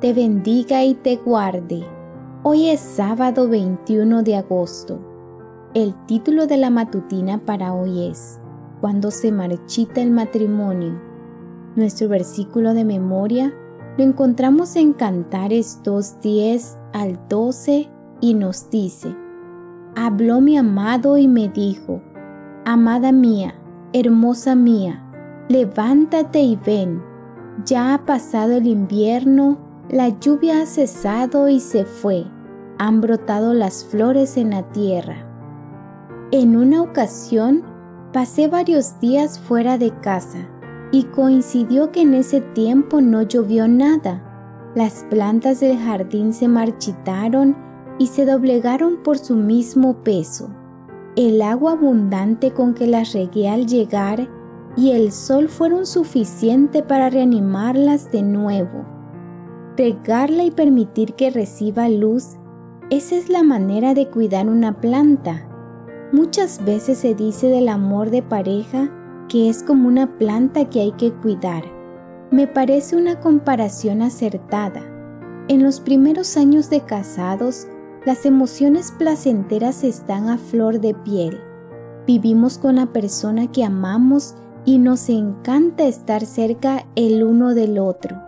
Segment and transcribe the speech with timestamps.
[0.00, 1.84] te bendiga y te guarde.
[2.44, 5.00] Hoy es sábado 21 de agosto.
[5.74, 8.38] El título de la matutina para hoy es
[8.80, 11.00] Cuando se marchita el matrimonio.
[11.74, 13.52] Nuestro versículo de memoria
[13.96, 17.90] lo encontramos en Cantares 2.10 al 12
[18.20, 19.16] y nos dice,
[19.96, 22.00] Habló mi amado y me dijo,
[22.64, 23.54] Amada mía,
[23.92, 25.02] hermosa mía,
[25.48, 27.02] levántate y ven,
[27.64, 32.26] ya ha pasado el invierno, la lluvia ha cesado y se fue,
[32.78, 35.16] han brotado las flores en la tierra.
[36.30, 37.62] En una ocasión
[38.12, 40.46] pasé varios días fuera de casa
[40.92, 44.22] y coincidió que en ese tiempo no llovió nada.
[44.74, 47.56] Las plantas del jardín se marchitaron
[47.98, 50.50] y se doblegaron por su mismo peso.
[51.16, 54.28] El agua abundante con que las regué al llegar
[54.76, 58.97] y el sol fueron suficiente para reanimarlas de nuevo.
[59.78, 62.36] Regarla y permitir que reciba luz,
[62.90, 65.48] esa es la manera de cuidar una planta.
[66.12, 68.90] Muchas veces se dice del amor de pareja
[69.28, 71.62] que es como una planta que hay que cuidar.
[72.32, 74.82] Me parece una comparación acertada.
[75.46, 77.68] En los primeros años de casados,
[78.04, 81.38] las emociones placenteras están a flor de piel.
[82.04, 84.34] Vivimos con la persona que amamos
[84.64, 88.27] y nos encanta estar cerca el uno del otro.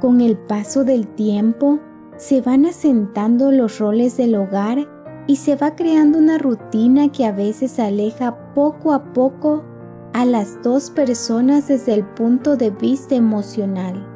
[0.00, 1.80] Con el paso del tiempo,
[2.16, 4.86] se van asentando los roles del hogar
[5.26, 9.64] y se va creando una rutina que a veces aleja poco a poco
[10.12, 14.06] a las dos personas desde el punto de vista emocional.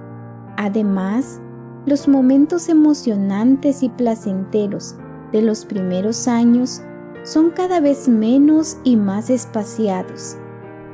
[0.57, 1.41] Además,
[1.87, 4.97] los momentos emocionantes y placenteros
[5.33, 6.83] de los primeros años
[7.25, 10.37] son cada vez menos y más espaciados.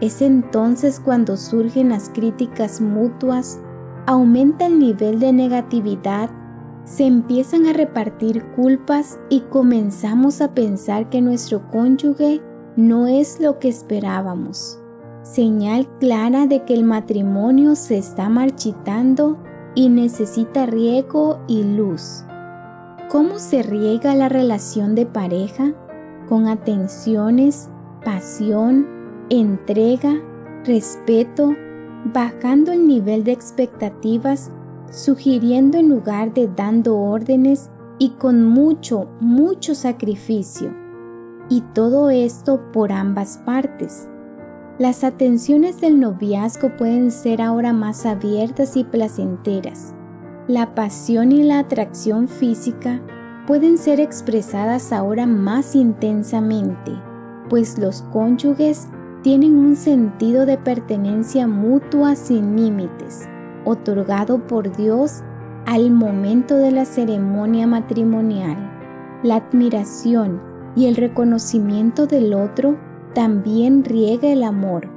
[0.00, 3.60] Es entonces cuando surgen las críticas mutuas,
[4.06, 6.30] aumenta el nivel de negatividad,
[6.84, 12.42] se empiezan a repartir culpas y comenzamos a pensar que nuestro cónyuge
[12.76, 14.78] no es lo que esperábamos
[15.24, 19.38] señal clara de que el matrimonio se está marchitando
[19.74, 22.24] y necesita riego y luz.
[23.10, 25.72] ¿Cómo se riega la relación de pareja?
[26.28, 27.68] Con atenciones,
[28.04, 28.86] pasión,
[29.30, 30.20] entrega,
[30.64, 31.54] respeto,
[32.12, 34.50] bajando el nivel de expectativas,
[34.90, 40.74] sugiriendo en lugar de dando órdenes y con mucho, mucho sacrificio.
[41.48, 44.08] Y todo esto por ambas partes
[44.76, 49.94] las atenciones del noviazgo pueden ser ahora más abiertas y placenteras.
[50.48, 53.00] La pasión y la atracción física
[53.46, 56.90] pueden ser expresadas ahora más intensamente,
[57.48, 58.88] pues los cónyuges
[59.24, 63.26] tienen un sentido de pertenencia mutua sin límites,
[63.64, 65.22] otorgado por Dios
[65.64, 68.58] al momento de la ceremonia matrimonial.
[69.22, 70.42] La admiración
[70.76, 72.78] y el reconocimiento del otro
[73.14, 74.90] también riega el amor.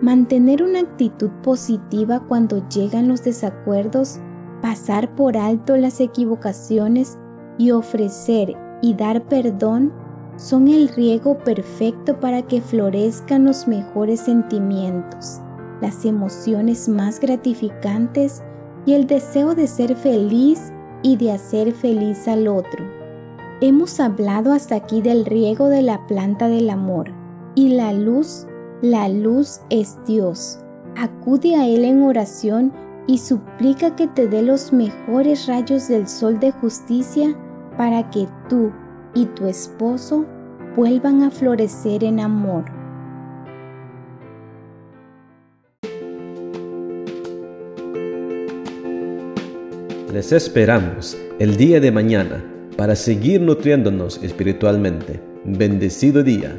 [0.00, 4.20] Mantener una actitud positiva cuando llegan los desacuerdos,
[4.60, 7.18] pasar por alto las equivocaciones
[7.58, 9.92] y ofrecer y dar perdón
[10.36, 15.40] son el riego perfecto para que florezcan los mejores sentimientos,
[15.80, 18.42] las emociones más gratificantes
[18.86, 20.72] y el deseo de ser feliz
[21.02, 22.84] y de hacer feliz al otro.
[23.60, 27.10] Hemos hablado hasta aquí del riego de la planta del amor
[27.54, 28.46] y la luz,
[28.80, 30.58] la luz es Dios.
[30.96, 32.72] Acude a Él en oración
[33.06, 37.36] y suplica que te dé los mejores rayos del sol de justicia
[37.76, 38.72] para que tú
[39.14, 40.24] y tu esposo
[40.76, 42.64] vuelvan a florecer en amor.
[50.12, 52.44] Les esperamos el día de mañana
[52.76, 55.20] para seguir nutriéndonos espiritualmente.
[55.44, 56.56] Bendecido día.